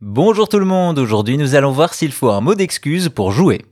[0.00, 3.66] Bonjour tout le monde, aujourd'hui nous allons voir s'il faut un mot d'excuse pour jouer.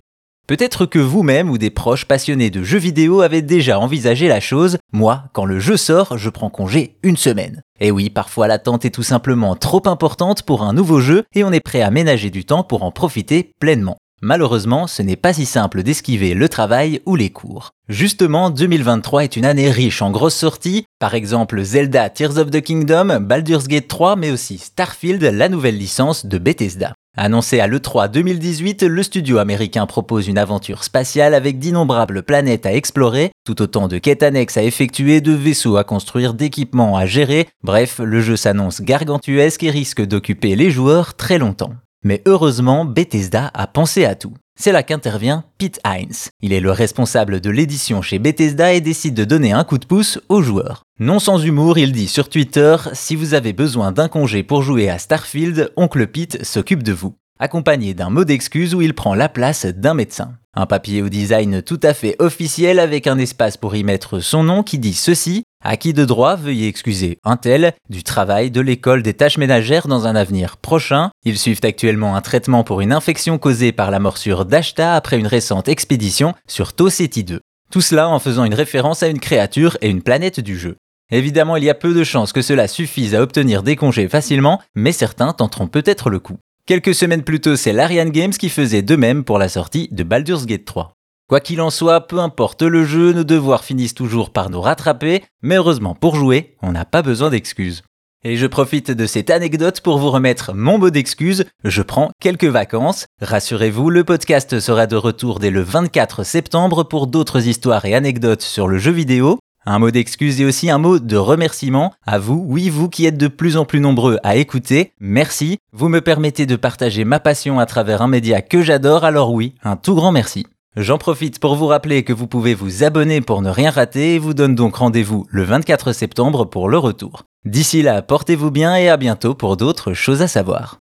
[0.48, 4.78] Peut-être que vous-même ou des proches passionnés de jeux vidéo avez déjà envisagé la chose,
[4.92, 7.62] moi, quand le jeu sort, je prends congé une semaine.
[7.78, 11.52] Et oui, parfois l'attente est tout simplement trop importante pour un nouveau jeu et on
[11.52, 13.96] est prêt à ménager du temps pour en profiter pleinement.
[14.22, 17.72] Malheureusement, ce n'est pas si simple d'esquiver le travail ou les cours.
[17.88, 22.62] Justement, 2023 est une année riche en grosses sorties, par exemple Zelda Tears of the
[22.62, 26.94] Kingdom, Baldur's Gate 3, mais aussi Starfield, la nouvelle licence de Bethesda.
[27.18, 32.74] Annoncé à l'E3 2018, le studio américain propose une aventure spatiale avec d'innombrables planètes à
[32.74, 37.48] explorer, tout autant de quêtes annexes à effectuer, de vaisseaux à construire, d'équipements à gérer,
[37.62, 41.72] bref, le jeu s'annonce gargantuesque et risque d'occuper les joueurs très longtemps.
[42.06, 44.32] Mais heureusement, Bethesda a pensé à tout.
[44.56, 46.30] C'est là qu'intervient Pete Hines.
[46.40, 49.86] Il est le responsable de l'édition chez Bethesda et décide de donner un coup de
[49.86, 50.84] pouce aux joueurs.
[51.00, 54.88] Non sans humour, il dit sur Twitter Si vous avez besoin d'un congé pour jouer
[54.88, 57.16] à Starfield, Oncle Pete s'occupe de vous.
[57.40, 60.34] Accompagné d'un mot d'excuse où il prend la place d'un médecin.
[60.54, 64.44] Un papier au design tout à fait officiel avec un espace pour y mettre son
[64.44, 68.60] nom qui dit ceci à qui de droit, veuillez excuser un tel du travail de
[68.60, 71.10] l'école des tâches ménagères dans un avenir prochain?
[71.24, 75.26] Ils suivent actuellement un traitement pour une infection causée par la morsure d'Ashta après une
[75.26, 77.40] récente expédition sur Toseti 2.
[77.70, 80.76] Tout cela en faisant une référence à une créature et une planète du jeu.
[81.10, 84.60] Évidemment, il y a peu de chances que cela suffise à obtenir des congés facilement,
[84.74, 86.38] mais certains tenteront peut-être le coup.
[86.66, 90.02] Quelques semaines plus tôt, c'est l'Ariane Games qui faisait de même pour la sortie de
[90.02, 90.95] Baldur's Gate 3.
[91.28, 95.24] Quoi qu'il en soit, peu importe le jeu, nos devoirs finissent toujours par nous rattraper,
[95.42, 97.82] mais heureusement pour jouer, on n'a pas besoin d'excuses.
[98.22, 102.44] Et je profite de cette anecdote pour vous remettre mon mot d'excuse, je prends quelques
[102.44, 103.06] vacances.
[103.20, 108.42] Rassurez-vous, le podcast sera de retour dès le 24 septembre pour d'autres histoires et anecdotes
[108.42, 109.40] sur le jeu vidéo.
[109.64, 113.18] Un mot d'excuse et aussi un mot de remerciement à vous, oui vous qui êtes
[113.18, 114.92] de plus en plus nombreux à écouter.
[115.00, 119.32] Merci, vous me permettez de partager ma passion à travers un média que j'adore, alors
[119.32, 120.46] oui, un tout grand merci.
[120.76, 124.18] J'en profite pour vous rappeler que vous pouvez vous abonner pour ne rien rater et
[124.18, 127.22] vous donne donc rendez-vous le 24 septembre pour le retour.
[127.46, 130.78] D'ici là, portez-vous bien et à bientôt pour d'autres choses à savoir.